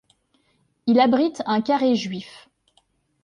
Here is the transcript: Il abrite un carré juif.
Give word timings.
Il 0.87 0.99
abrite 0.99 1.43
un 1.45 1.61
carré 1.61 1.95
juif. 1.95 2.49